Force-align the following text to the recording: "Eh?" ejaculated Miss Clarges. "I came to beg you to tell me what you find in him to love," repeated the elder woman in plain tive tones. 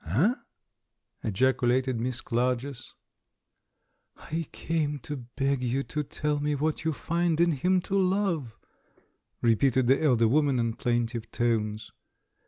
"Eh?" 0.03 0.33
ejaculated 1.23 1.99
Miss 1.99 2.21
Clarges. 2.21 2.95
"I 4.15 4.47
came 4.51 4.97
to 5.01 5.27
beg 5.35 5.61
you 5.61 5.83
to 5.83 6.01
tell 6.01 6.39
me 6.39 6.55
what 6.55 6.83
you 6.83 6.91
find 6.91 7.39
in 7.39 7.51
him 7.51 7.81
to 7.81 7.95
love," 7.99 8.57
repeated 9.43 9.85
the 9.85 10.01
elder 10.01 10.27
woman 10.27 10.57
in 10.57 10.73
plain 10.73 11.05
tive 11.05 11.29
tones. 11.29 11.91